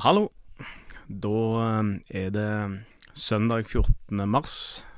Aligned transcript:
Hallo. 0.00 0.30
Da 1.12 1.40
eh, 1.60 1.88
er 2.24 2.30
det 2.32 2.84
søndag 3.12 3.66
14. 3.66 4.22
mars, 4.32 4.54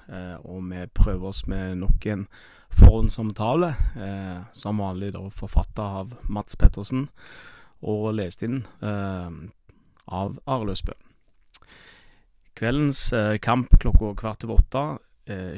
eh, 0.07 0.37
og 0.47 0.63
vi 0.71 0.85
prøver 0.95 1.33
oss 1.33 1.41
med 1.51 1.81
nok 1.81 2.07
en 2.07 2.29
forhåndsomtale. 2.71 3.73
Eh, 3.99 4.45
som 4.55 4.79
vanlig 4.79 5.09
da 5.17 5.25
forfatta 5.27 5.89
av 6.03 6.13
Mats 6.31 6.55
Pettersen, 6.55 7.09
og 7.83 8.13
lest 8.15 8.45
inn 8.47 8.61
av 8.79 10.39
Arløsbø. 10.47 10.95
Kveldens 12.55 13.03
kamp 13.43 13.75
klokka 13.83 14.13
kvart 14.23 14.47
over 14.47 14.63
åtte 14.63 14.85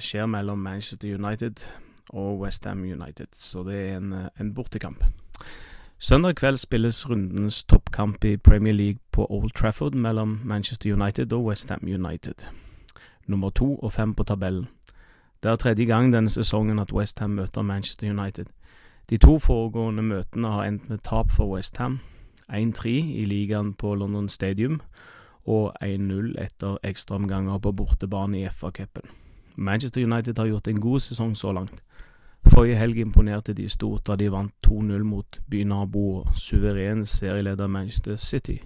skjer 0.01 0.25
mellom 0.25 0.65
Manchester 0.65 1.21
United 1.21 1.61
og 2.17 2.41
Westham 2.47 2.81
United, 2.89 3.37
så 3.37 3.61
det 3.69 3.77
er 3.77 4.01
en, 4.01 4.17
en 4.41 4.57
bortekamp. 4.57 5.05
Søndag 5.99 6.35
kveld 6.35 6.57
spilles 6.57 7.11
rundens 7.11 7.65
toppkamp 7.65 8.25
i 8.25 8.37
Premier 8.37 8.73
League 8.73 8.99
på 9.13 9.27
Old 9.31 9.51
Trafford 9.51 9.95
mellom 9.95 10.41
Manchester 10.45 10.93
United 10.93 11.33
og 11.33 11.45
Westham 11.45 11.81
United. 11.83 12.35
Nummer 13.27 13.51
to 13.51 13.77
og 13.77 13.93
fem 13.93 14.15
på 14.15 14.23
tabellen. 14.23 14.69
Det 15.43 15.51
er 15.51 15.57
tredje 15.57 15.85
gang 15.85 16.13
denne 16.13 16.29
sesongen 16.29 16.79
at 16.79 16.93
Westham 16.93 17.31
møter 17.31 17.63
Manchester 17.63 18.11
United. 18.11 18.45
De 19.11 19.17
to 19.17 19.39
foregående 19.39 20.03
møtene 20.03 20.49
har 20.49 20.65
endt 20.65 20.89
med 20.89 20.99
tap 20.99 21.31
for 21.33 21.55
Westham. 21.55 22.01
1-3 22.53 22.89
i 22.89 23.25
ligaen 23.25 23.75
på 23.75 23.95
London 23.95 24.29
Stadium 24.29 24.81
og 25.47 25.73
1-0 25.83 26.43
etter 26.43 26.77
ekstraomganger 26.83 27.59
på 27.59 27.73
bortebane 27.73 28.41
i 28.41 28.49
FA-cupen. 28.49 29.03
Manchester 29.57 30.03
United 30.03 30.39
har 30.39 30.47
gjort 30.47 30.69
en 30.69 30.81
god 30.81 31.01
sesong 31.01 31.37
så 31.37 31.53
langt. 31.53 31.83
Forrige 32.47 32.77
helg 32.77 32.99
imponerte 33.01 33.55
de 33.57 33.69
stort 33.69 34.07
da 34.07 34.17
de 34.17 34.29
vant 34.33 34.53
2-0 34.67 35.03
mot 35.09 35.41
bynabo 35.51 36.05
og 36.21 36.37
suveren 36.37 37.05
serieleder 37.05 37.67
Manchester 37.67 38.17
City. 38.17 38.59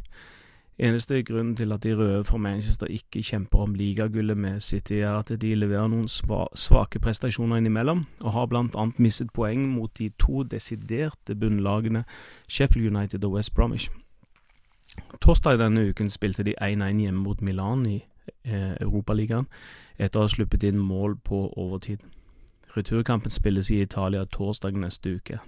Eneste 0.78 1.22
grunnen 1.22 1.56
til 1.56 1.72
at 1.72 1.82
de 1.82 1.96
røde 1.96 2.24
fra 2.24 2.38
Manchester 2.38 2.86
ikke 2.86 3.22
kjemper 3.22 3.58
om 3.58 3.74
ligagullet 3.74 4.38
med 4.38 4.60
City, 4.60 4.92
er 4.92 5.10
at 5.18 5.40
de 5.40 5.54
leverer 5.54 5.88
noen 5.90 6.06
svake 6.54 7.00
prestasjoner 7.02 7.58
innimellom, 7.58 8.04
og 8.22 8.32
har 8.32 8.46
blant 8.46 8.76
annet 8.78 9.00
mistet 9.02 9.32
poeng 9.34 9.64
mot 9.72 9.90
de 9.98 10.10
to 10.18 10.42
desiderte 10.42 11.34
bunnlagene 11.34 12.04
Sheffield 12.48 12.96
United 12.96 13.24
og 13.24 13.32
West 13.32 13.54
Bromwich. 13.54 13.90
Torsdag 15.20 15.58
denne 15.58 15.88
uken 15.90 16.10
spilte 16.10 16.46
de 16.46 16.54
1-1 16.62 17.02
hjemme 17.02 17.22
mot 17.26 17.42
Milan 17.42 17.82
i 17.86 17.98
eh, 18.44 18.76
Europaligaen, 18.80 19.50
etter 19.98 20.20
å 20.20 20.28
ha 20.28 20.30
sluppet 20.30 20.62
inn 20.62 20.78
mål 20.78 21.18
på 21.24 21.42
overtid. 21.56 22.06
Returkampen 22.76 23.30
spilles 23.30 23.70
i 23.70 23.80
Italia 23.82 24.24
torsdag 24.24 24.76
neste 24.76 25.14
uke. 25.16 25.38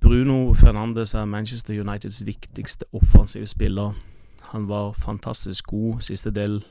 Bruno 0.00 0.54
Fernandes 0.54 1.14
er 1.14 1.24
Manchester 1.24 1.80
Uniteds 1.80 2.26
viktigste 2.26 2.84
offensive 2.92 3.46
spiller. 3.46 3.92
Han 4.52 4.68
var 4.68 4.92
fantastisk 4.92 5.66
god 5.66 6.00
siste 6.00 6.30
del 6.30 6.64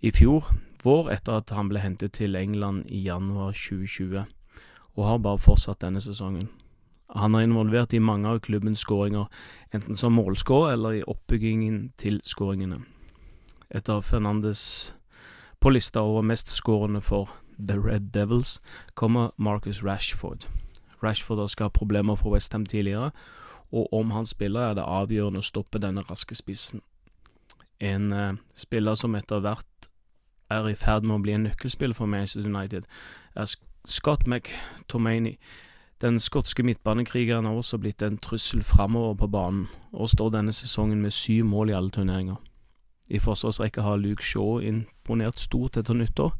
i 0.00 0.10
fjor 0.10 0.52
vår 0.82 1.10
etter 1.14 1.38
at 1.38 1.50
han 1.54 1.68
ble 1.70 1.82
hentet 1.82 2.12
til 2.18 2.36
England 2.36 2.84
i 2.90 3.02
januar 3.06 3.52
2020, 3.54 4.24
og 4.96 5.06
har 5.06 5.18
bare 5.22 5.38
fortsatt 5.38 5.82
denne 5.82 6.00
sesongen. 6.00 6.48
Han 7.14 7.34
er 7.34 7.44
involvert 7.46 7.92
i 7.92 8.00
mange 8.00 8.28
av 8.28 8.40
klubbens 8.40 8.82
skåringer, 8.82 9.28
enten 9.74 9.96
som 9.96 10.16
målskårer 10.16 10.72
eller 10.72 10.96
i 10.96 11.04
oppbyggingen 11.06 11.92
til 11.98 12.20
skåringene. 12.24 12.80
Etter 13.70 14.00
Fernandes 14.00 14.94
på 15.60 15.70
lista 15.70 16.02
over 16.02 16.24
mest 16.26 16.50
skårende 16.50 17.00
for 17.00 17.30
The 17.68 17.78
Red 17.78 18.12
Devils 18.14 18.60
kommer 18.94 19.30
Marcus 19.36 19.82
Rashford. 19.84 20.48
Rashford 21.02 21.38
har 21.38 21.46
skapt 21.46 21.74
problemer 21.74 22.14
for 22.14 22.30
Westham 22.30 22.66
tidligere, 22.66 23.10
og 23.72 23.92
om 23.92 24.10
han 24.10 24.26
spiller 24.26 24.60
er 24.60 24.74
det 24.74 24.84
avgjørende 24.86 25.40
å 25.40 25.46
stoppe 25.46 25.80
denne 25.80 26.04
raske 26.10 26.34
spissen. 26.34 26.82
En 27.80 28.12
uh, 28.12 28.32
spiller 28.54 28.94
som 28.94 29.14
etter 29.14 29.40
hvert 29.40 29.88
er 30.50 30.68
i 30.68 30.76
ferd 30.76 31.02
med 31.02 31.16
å 31.16 31.22
bli 31.24 31.34
en 31.34 31.46
nøkkelspiller 31.48 31.96
for 31.96 32.06
Manchester 32.06 32.46
United, 32.46 32.84
er 33.34 33.54
Scott 33.88 34.26
McTomaney. 34.26 35.38
Den 36.02 36.18
skotske 36.18 36.62
midtbanekrigeren 36.62 37.46
har 37.46 37.54
også 37.54 37.78
blitt 37.78 38.02
en 38.02 38.18
trussel 38.18 38.62
framover 38.62 39.14
på 39.14 39.26
banen, 39.26 39.68
og 39.92 40.10
står 40.10 40.34
denne 40.36 40.52
sesongen 40.52 41.02
med 41.02 41.14
syv 41.14 41.44
mål 41.44 41.70
i 41.70 41.76
alle 41.78 41.90
turneringer. 41.90 42.36
I 43.08 43.18
forsvarsrekka 43.18 43.82
har 43.82 43.96
Luke 43.96 44.24
Shaw 44.24 44.60
imponert 44.60 45.40
stort 45.40 45.76
etter 45.76 45.94
nyttår, 45.94 46.34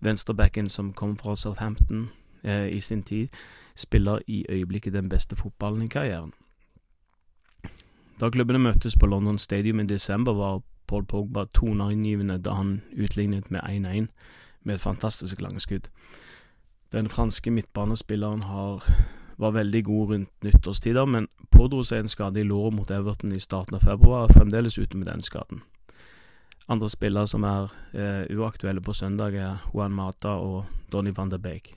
Venstrebacken 0.00 0.68
som 0.68 0.92
kom 0.92 1.16
fra 1.16 1.36
Southampton 1.36 2.08
eh, 2.42 2.68
i 2.68 2.80
sin 2.80 3.02
tid, 3.02 3.28
spiller 3.76 4.18
i 4.26 4.46
øyeblikket 4.48 4.92
den 4.92 5.08
beste 5.08 5.36
fotballen 5.36 5.82
i 5.82 5.86
karrieren. 5.86 6.32
Da 8.20 8.30
klubbene 8.30 8.58
møttes 8.58 8.96
på 9.00 9.06
London 9.06 9.38
Stadium 9.38 9.80
i 9.80 9.86
desember, 9.86 10.32
var 10.32 10.60
Paul 10.86 11.04
Pogba 11.04 11.44
toneangivende 11.54 12.38
da 12.38 12.50
han 12.58 12.82
utlignet 12.92 13.50
med 13.50 13.60
1-1 13.60 14.06
med 14.62 14.74
et 14.74 14.80
fantastisk 14.80 15.40
langskudd. 15.40 15.88
Den 16.92 17.08
franske 17.08 17.50
midtbanespilleren 17.50 18.42
har, 18.42 18.84
var 19.36 19.50
veldig 19.50 19.84
god 19.84 20.10
rundt 20.10 20.44
nyttårstider, 20.44 21.04
men 21.04 21.28
pådro 21.50 21.82
seg 21.82 21.98
en 22.02 22.08
skade 22.08 22.40
i 22.40 22.44
låret 22.44 22.74
mot 22.74 22.90
Everton 22.90 23.32
i 23.32 23.40
starten 23.40 23.78
av 23.78 23.84
februar, 23.86 24.32
fremdeles 24.32 24.78
ute 24.78 24.96
med 24.96 25.06
den 25.06 25.22
skaden. 25.22 25.62
Andre 26.68 26.90
spillere 26.90 27.26
som 27.26 27.44
er 27.44 27.70
eh, 27.94 28.36
uaktuelle 28.36 28.80
på 28.80 28.92
søndag, 28.92 29.34
er 29.34 29.62
Juan 29.74 29.92
Mata 29.92 30.28
og 30.28 30.66
Donny 30.92 31.12
van 31.16 31.30
der 31.30 31.38
Beek. 31.38 31.74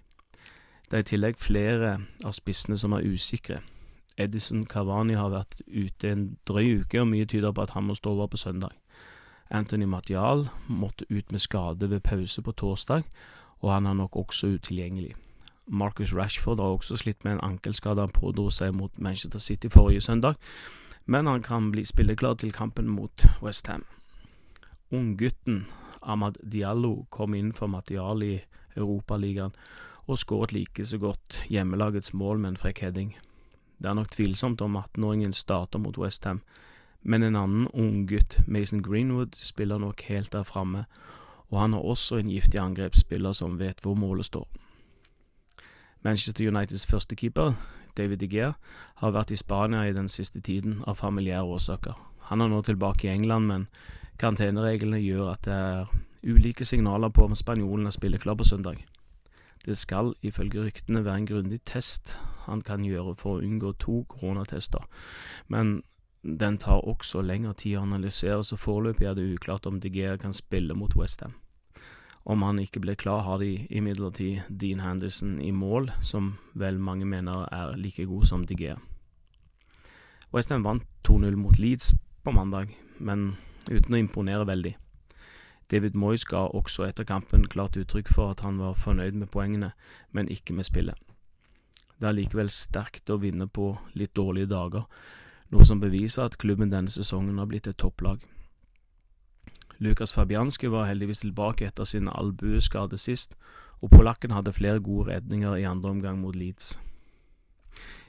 Det 0.89 0.97
er 0.99 1.05
i 1.05 1.09
tillegg 1.09 1.39
flere 1.41 1.97
av 2.25 2.33
spissene 2.35 2.77
som 2.77 2.93
er 2.93 3.05
usikre. 3.07 3.61
Edison 4.17 4.65
Cavani 4.69 5.15
har 5.17 5.31
vært 5.33 5.61
ute 5.67 6.11
en 6.11 6.25
drøy 6.45 6.83
uke, 6.83 7.01
og 7.01 7.07
mye 7.09 7.25
tyder 7.25 7.51
på 7.51 7.63
at 7.63 7.73
han 7.73 7.87
må 7.87 7.95
stå 7.97 8.13
over 8.13 8.27
på 8.27 8.37
søndag. 8.37 8.75
Anthony 9.49 9.85
Matial 9.85 10.47
måtte 10.67 11.05
ut 11.09 11.31
med 11.31 11.41
skade 11.41 11.89
ved 11.89 11.99
pause 11.99 12.41
på 12.41 12.51
torsdag, 12.51 13.03
og 13.59 13.73
han 13.73 13.85
er 13.85 13.93
nok 13.93 14.15
også 14.15 14.47
utilgjengelig. 14.47 15.15
Marcus 15.67 16.13
Rashford 16.13 16.59
har 16.59 16.75
også 16.75 16.97
slitt 16.97 17.23
med 17.23 17.31
en 17.31 17.43
ankelskade 17.43 18.01
han 18.01 18.11
pådro 18.13 18.49
seg 18.49 18.73
mot 18.75 18.99
Manchester 18.99 19.39
City 19.39 19.67
forrige 19.71 20.01
søndag, 20.01 20.35
men 21.05 21.27
han 21.27 21.41
kan 21.41 21.71
bli 21.71 21.83
spilleklar 21.85 22.33
til 22.33 22.51
kampen 22.51 22.87
mot 22.87 23.25
Westham. 23.41 23.85
Unggutten 24.93 25.65
Ahmad 26.01 26.37
Diallo 26.43 27.05
kom 27.09 27.33
inn 27.33 27.53
for 27.53 27.71
materiale 27.71 28.25
i 28.25 28.41
Europaligaen 28.75 29.55
og 30.05 30.19
skåret 30.19 30.53
like 30.53 30.85
så 30.85 30.99
godt 31.01 31.39
hjemmelagets 31.49 32.13
mål 32.13 32.41
med 32.43 32.53
en 32.53 32.59
frekk 32.59 32.83
heading. 32.83 33.13
Det 33.79 33.89
er 33.89 33.97
nok 33.97 34.11
tvilsomt 34.13 34.61
om 34.61 34.77
18-åringen 34.77 35.33
starter 35.33 35.79
mot 35.79 35.97
Westham, 35.97 36.41
men 37.01 37.23
en 37.23 37.35
annen 37.35 37.67
unggutt, 37.73 38.37
Mason 38.47 38.83
Greenwood, 38.83 39.35
spiller 39.35 39.77
nok 39.77 40.01
helt 40.07 40.31
der 40.31 40.43
framme, 40.43 40.85
og 41.49 41.59
han 41.59 41.73
har 41.73 41.81
også 41.81 42.19
en 42.19 42.29
giftig 42.29 42.59
angrepsspiller 42.59 43.33
som 43.33 43.59
vet 43.59 43.81
hvor 43.81 43.95
målet 43.95 44.25
står. 44.25 44.47
Manchester 46.03 46.47
Uniteds 46.47 46.85
førstekeeper, 46.85 47.53
David 47.97 48.17
De 48.17 48.27
Gea, 48.27 48.53
har 48.95 49.11
vært 49.11 49.31
i 49.31 49.39
Spania 49.39 49.87
i 49.87 49.93
den 49.95 50.07
siste 50.07 50.41
tiden 50.41 50.81
av 50.87 50.99
familiære 50.99 51.43
årsaker. 51.43 51.99
Han 52.29 52.41
er 52.41 52.47
nå 52.51 52.61
tilbake 52.61 53.07
i 53.07 53.13
England, 53.13 53.47
men 53.47 53.67
Karantenereglene 54.19 55.01
gjør 55.01 55.31
at 55.33 55.45
det 55.47 55.53
er 55.53 55.93
ulike 56.23 56.65
signaler 56.65 57.09
på 57.09 57.25
om 57.27 57.35
spanjolen 57.35 57.87
er 57.87 57.95
spilleklar 57.95 58.37
på 58.39 58.47
søndag. 58.47 58.83
Det 59.65 59.77
skal 59.77 60.13
ifølge 60.21 60.65
ryktene 60.65 61.05
være 61.05 61.21
en 61.21 61.25
grundig 61.27 61.61
test 61.65 62.17
han 62.45 62.61
kan 62.61 62.83
gjøre 62.83 63.15
for 63.15 63.37
å 63.37 63.43
unngå 63.43 63.73
to 63.79 64.03
koronatester, 64.11 64.83
men 65.47 65.81
den 66.23 66.57
tar 66.57 66.83
også 66.87 67.21
lengre 67.21 67.53
tid 67.59 67.77
å 67.77 67.83
analysere, 67.83 68.43
så 68.43 68.55
foreløpig 68.59 69.07
er 69.07 69.15
det 69.15 69.27
uklart 69.35 69.67
om 69.67 69.79
DG 69.83 70.17
kan 70.19 70.35
spille 70.35 70.75
mot 70.75 70.95
Westham. 70.95 71.35
Om 72.23 72.43
han 72.47 72.59
ikke 72.59 72.79
blir 72.79 72.95
klar, 72.95 73.25
har 73.27 73.39
de 73.39 73.67
imidlertid 73.69 74.47
Dean 74.47 74.79
Henderson 74.79 75.41
i 75.43 75.51
mål, 75.51 75.91
som 76.01 76.37
vel 76.55 76.79
mange 76.79 77.05
mener 77.05 77.47
er 77.51 77.75
like 77.75 78.05
god 78.07 78.25
som 78.25 78.45
DG. 78.47 78.71
Westham 80.33 80.63
vant 80.63 80.87
2-0 81.03 81.35
mot 81.35 81.59
Leeds 81.59 81.91
på 82.23 82.31
mandag, 82.31 82.71
men 82.99 83.33
uten 83.69 83.95
å 83.95 84.01
imponere 84.01 84.47
veldig. 84.47 84.75
David 85.71 85.95
Moyes 85.95 86.25
ga 86.29 86.45
også 86.51 86.85
etter 86.87 87.07
kampen 87.07 87.47
klart 87.49 87.77
uttrykk 87.79 88.11
for 88.13 88.33
at 88.33 88.43
han 88.45 88.59
var 88.61 88.77
fornøyd 88.77 89.15
med 89.17 89.31
poengene, 89.33 89.71
men 90.11 90.29
ikke 90.29 90.53
med 90.53 90.67
spillet. 90.67 90.97
Det 91.99 92.09
er 92.09 92.17
likevel 92.17 92.49
sterkt 92.51 93.09
å 93.09 93.19
vinne 93.21 93.47
på 93.47 93.71
litt 93.97 94.13
dårlige 94.17 94.51
dager, 94.51 94.85
noe 95.53 95.65
som 95.65 95.81
beviser 95.81 96.25
at 96.25 96.37
klubben 96.41 96.71
denne 96.73 96.91
sesongen 96.91 97.39
har 97.39 97.49
blitt 97.49 97.69
et 97.69 97.79
topplag. 97.79 98.21
Lukas 99.83 100.13
Fabianski 100.13 100.69
var 100.71 100.87
heldigvis 100.89 101.23
tilbake 101.23 101.67
etter 101.67 101.87
sin 101.87 102.09
albueskade 102.11 102.97
sist, 103.01 103.37
og 103.81 103.91
polakken 103.91 104.31
hadde 104.31 104.53
flere 104.55 104.79
gode 104.79 105.11
redninger 105.11 105.57
i 105.59 105.67
andre 105.67 105.89
omgang 105.91 106.21
mot 106.21 106.35
Leeds. 106.35 106.77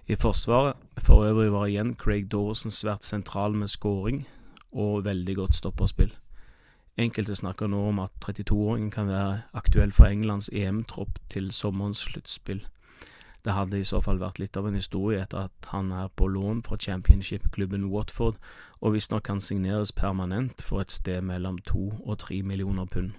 I 0.06 0.14
forsvaret 0.20 0.76
for 1.00 1.24
øvrig 1.24 1.52
var 1.52 1.66
igjen 1.66 1.94
Craig 1.96 2.28
Dawson 2.32 2.70
svært 2.70 3.04
sentral 3.04 3.56
med 3.56 3.72
scoring, 3.72 4.26
og 4.74 5.04
veldig 5.06 5.36
godt 5.36 5.54
stopperspill. 5.54 6.12
Enkelte 6.98 7.34
snakker 7.36 7.66
nå 7.66 7.80
om 7.88 7.98
at 8.04 8.12
32-åringen 8.24 8.90
kan 8.94 9.08
være 9.10 9.40
aktuell 9.54 9.92
for 9.92 10.06
Englands 10.06 10.50
EM-tropp 10.52 11.18
til 11.28 11.50
sommerens 11.52 12.04
sluttspill. 12.06 12.62
Det 13.44 13.52
hadde 13.52 13.80
i 13.80 13.84
så 13.84 14.00
fall 14.00 14.20
vært 14.22 14.38
litt 14.38 14.56
av 14.56 14.68
en 14.68 14.78
historie 14.78 15.20
etter 15.20 15.48
at 15.48 15.68
han 15.72 15.90
er 15.92 16.08
på 16.16 16.28
lån 16.30 16.62
fra 16.64 16.78
championship-klubben 16.80 17.90
Watford, 17.92 18.38
og 18.80 18.94
visstnok 18.94 19.26
kan 19.26 19.40
signeres 19.40 19.92
permanent 19.92 20.62
for 20.62 20.80
et 20.80 20.94
sted 20.94 21.20
mellom 21.20 21.58
to 21.58 21.90
og 22.04 22.18
tre 22.18 22.42
millioner 22.42 22.86
pund. 22.86 23.12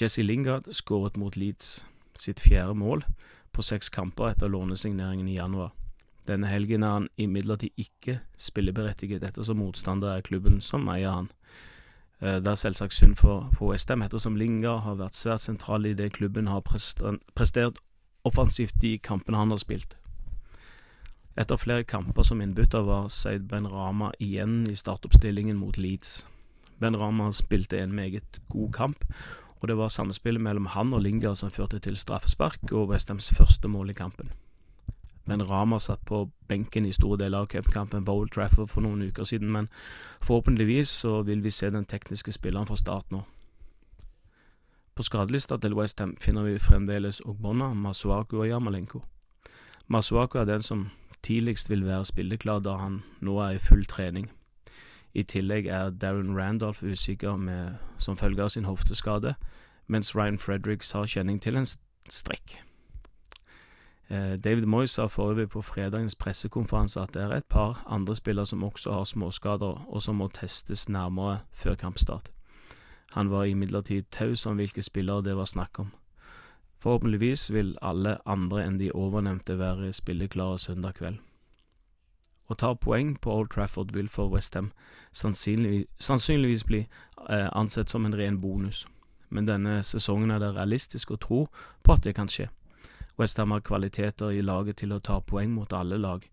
Jesse 0.00 0.22
Lingard 0.22 0.68
skåret 0.72 1.16
mot 1.16 1.36
Leeds 1.36 1.86
sitt 2.16 2.40
fjerde 2.40 2.74
mål 2.74 3.04
på 3.52 3.62
seks 3.64 3.88
kamper 3.88 4.34
etter 4.34 4.52
lånesigneringen 4.52 5.28
i 5.28 5.38
januar. 5.38 5.72
Denne 6.26 6.50
helgen 6.50 6.82
er 6.82 6.90
han 6.90 7.08
imidlertid 7.16 7.70
ikke 7.78 8.18
spilleberettiget 8.40 9.24
ettersom 9.24 9.60
motstander 9.62 10.16
er 10.16 10.26
klubben 10.26 10.60
som 10.60 10.88
eier 10.90 11.14
han. 11.14 11.28
Eh, 12.20 12.40
det 12.40 12.50
er 12.50 12.58
selvsagt 12.58 12.94
synd 12.96 13.16
for, 13.20 13.50
for 13.54 13.70
Westham, 13.70 14.02
ettersom 14.02 14.36
Linga 14.36 14.78
har 14.82 14.98
vært 14.98 15.18
svært 15.18 15.44
sentral 15.44 15.86
i 15.86 15.94
det 15.94 16.12
klubben 16.16 16.48
har 16.50 16.64
prestert 16.66 17.78
offensivt 18.26 18.80
de 18.82 18.96
kampene 18.98 19.38
han 19.38 19.54
har 19.54 19.62
spilt. 19.62 19.96
Etter 21.36 21.60
flere 21.60 21.84
kamper 21.84 22.24
som 22.24 22.40
innbytter 22.40 22.86
var 22.86 23.10
Seid 23.12 23.44
Ben 23.50 23.68
Rama 23.68 24.10
igjen 24.18 24.64
i 24.70 24.76
startoppstillingen 24.76 25.58
mot 25.60 25.76
Leeds. 25.76 26.24
Ben 26.80 26.96
Rama 26.96 27.28
spilte 27.32 27.78
en 27.78 27.94
meget 27.94 28.40
god 28.48 28.72
kamp, 28.72 29.04
og 29.60 29.68
det 29.68 29.76
var 29.76 29.92
samspillet 29.92 30.40
mellom 30.40 30.66
han 30.72 30.94
og 30.96 31.04
Linga 31.04 31.34
som 31.34 31.52
førte 31.52 31.78
til 31.78 31.96
straffespark 31.96 32.72
og 32.72 32.88
Westhams 32.88 33.30
første 33.36 33.68
mål 33.68 33.92
i 33.92 33.98
kampen. 34.00 34.32
Men 35.26 35.42
Rama 35.42 35.78
satt 35.78 36.04
på 36.06 36.30
benken 36.48 36.86
i 36.86 36.92
store 36.92 37.18
deler 37.18 37.38
av 37.38 37.46
cupkampen 37.46 38.04
på 38.04 38.12
Old 38.12 38.30
Trafford 38.34 38.70
for 38.70 38.80
noen 38.80 39.02
uker 39.02 39.24
siden, 39.24 39.50
men 39.52 39.68
forhåpentligvis 40.22 40.88
så 40.88 41.22
vil 41.22 41.42
vi 41.42 41.50
se 41.50 41.70
den 41.70 41.84
tekniske 41.84 42.32
spilleren 42.32 42.66
fra 42.66 42.76
start 42.76 43.10
nå. 43.10 43.24
På 44.96 45.02
skadelista 45.02 45.58
til 45.60 45.74
Westham 45.74 46.16
finner 46.20 46.46
vi 46.46 46.58
fremdeles 46.58 47.20
Ogbonna, 47.24 47.74
Masuaku 47.74 48.38
og 48.38 48.48
Yamalenko. 48.48 49.02
Masuaku 49.88 50.38
er 50.38 50.44
den 50.44 50.62
som 50.62 50.88
tidligst 51.22 51.70
vil 51.70 51.84
være 51.86 52.04
spilleklar 52.04 52.62
da 52.64 52.76
han 52.80 53.02
nå 53.20 53.38
er 53.38 53.58
i 53.58 53.58
full 53.58 53.84
trening. 53.84 54.30
I 55.14 55.22
tillegg 55.22 55.66
er 55.66 55.90
Darren 55.90 56.36
Randolph 56.38 56.84
usikker 56.84 57.36
med, 57.36 57.76
som 57.98 58.16
følge 58.16 58.42
av 58.42 58.48
sin 58.48 58.64
hofteskade, 58.64 59.34
mens 59.86 60.16
Ryan 60.16 60.38
Fredericks 60.38 60.92
har 60.92 61.06
kjenning 61.06 61.42
til 61.42 61.56
en 61.56 61.68
strekk. 62.08 62.58
Eh, 64.10 64.36
David 64.44 64.66
Moyes 64.66 64.90
sa 64.90 65.06
forrige 65.06 65.48
på 65.48 65.62
fredagens 65.62 66.14
pressekonferanse 66.14 67.00
at 67.00 67.14
det 67.14 67.22
er 67.22 67.32
et 67.36 67.44
par 67.44 67.82
andre 67.86 68.16
spillere 68.16 68.46
som 68.46 68.64
også 68.64 68.92
har 68.92 69.04
småskader, 69.04 69.86
og 69.88 70.02
som 70.02 70.14
må 70.14 70.28
testes 70.28 70.88
nærmere 70.88 71.38
før 71.52 71.74
kampstart. 71.74 72.30
Han 73.14 73.30
var 73.30 73.44
imidlertid 73.44 74.02
taus 74.10 74.46
om 74.46 74.56
hvilke 74.56 74.82
spillere 74.82 75.22
det 75.22 75.36
var 75.36 75.44
snakk 75.44 75.78
om. 75.78 75.92
Forhåpentligvis 76.78 77.52
vil 77.52 77.78
alle 77.82 78.18
andre 78.26 78.66
enn 78.66 78.78
de 78.78 78.92
ovennevnte 78.94 79.58
være 79.58 79.92
spilleklare 79.92 80.58
søndag 80.58 80.94
kveld. 80.94 81.16
Å 82.46 82.54
ta 82.54 82.74
poeng 82.74 83.16
på 83.18 83.32
Old 83.32 83.48
Trafford 83.50 83.90
vil 83.92 84.08
for 84.08 84.30
Westham 84.30 84.70
sannsynligvis, 85.12 85.88
sannsynligvis 85.98 86.64
bli 86.64 86.78
eh, 87.30 87.48
ansett 87.52 87.90
som 87.90 88.06
en 88.06 88.14
ren 88.14 88.40
bonus, 88.40 88.86
men 89.30 89.48
denne 89.48 89.82
sesongen 89.82 90.30
er 90.30 90.38
det 90.38 90.54
realistisk 90.54 91.10
å 91.10 91.16
tro 91.16 91.40
på 91.82 91.92
at 91.92 92.04
det 92.04 92.14
kan 92.14 92.30
skje. 92.30 92.46
Westham 93.18 93.50
har 93.50 93.64
kvaliteter 93.64 94.30
i 94.30 94.44
laget 94.44 94.82
til 94.82 94.92
å 94.92 95.00
ta 95.00 95.20
poeng 95.20 95.54
mot 95.56 95.72
alle 95.72 95.98
lag, 95.98 96.24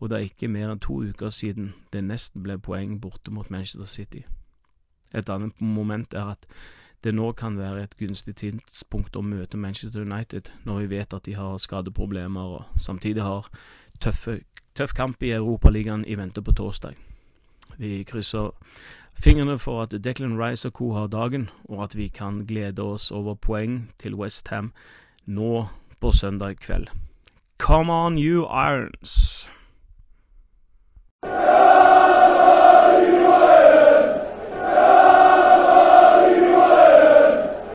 og 0.00 0.10
det 0.10 0.18
er 0.18 0.26
ikke 0.26 0.50
mer 0.50 0.72
enn 0.72 0.82
to 0.82 0.98
uker 1.06 1.30
siden 1.30 1.72
det 1.92 2.02
nesten 2.04 2.42
ble 2.42 2.58
poeng 2.58 2.98
borte 3.00 3.30
mot 3.30 3.50
Manchester 3.50 3.86
City. 3.86 4.24
Et 5.14 5.28
annet 5.30 5.60
moment 5.60 6.14
er 6.14 6.32
at 6.34 6.48
det 7.04 7.14
nå 7.14 7.32
kan 7.38 7.58
være 7.58 7.82
et 7.82 7.96
gunstig 7.98 8.36
tidspunkt 8.38 9.16
å 9.18 9.22
møte 9.26 9.58
Manchester 9.58 10.02
United, 10.02 10.50
når 10.64 10.78
vi 10.80 10.90
vet 10.96 11.14
at 11.14 11.26
de 11.26 11.34
har 11.34 11.58
skadeproblemer 11.58 12.58
og 12.58 12.80
samtidig 12.80 13.22
har 13.22 13.48
tøffe, 14.00 14.40
tøff 14.74 14.94
kamp 14.94 15.22
i 15.22 15.34
Europaligaen 15.34 16.04
i 16.06 16.18
vente 16.18 16.42
på 16.42 16.54
torsdag. 16.54 16.94
Vi 17.78 18.02
krysser 18.06 18.52
fingrene 19.18 19.58
for 19.58 19.82
at 19.82 19.94
Declan 20.04 20.38
Rice 20.38 20.68
og 20.68 20.74
co. 20.78 20.92
har 20.92 21.06
dagen, 21.06 21.50
og 21.64 21.84
at 21.84 21.96
vi 21.96 22.08
kan 22.08 22.46
glede 22.46 22.82
oss 22.82 23.10
over 23.10 23.34
poeng 23.34 23.92
til 23.98 24.14
West 24.14 24.48
Ham 24.48 24.72
nå 25.26 25.68
på 26.02 26.12
søndag 26.12 26.56
kveld. 26.58 26.88
Come 27.58 27.92
on, 27.92 28.18
you 28.18 28.42
Irons! 28.42 29.50